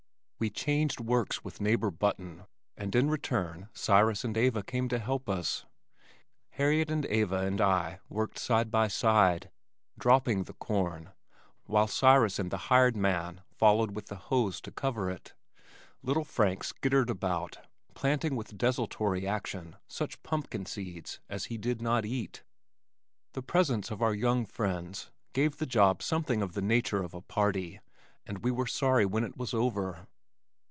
[0.41, 5.29] We "changed works" with neighbor Button, and in return Cyrus and Eva came to help
[5.29, 5.67] us.
[6.49, 9.51] Harriet and Eva and I worked side by side,
[9.99, 11.11] "dropping" the corn,
[11.65, 15.35] while Cyrus and the hired man followed with the hoes to cover it.
[16.01, 17.59] Little Frank skittered about,
[17.93, 22.41] planting with desultory action such pumpkin seeds as he did not eat.
[23.33, 27.21] The presence of our young friends gave the job something of the nature of a
[27.21, 27.79] party
[28.25, 30.07] and we were sorry when it was over.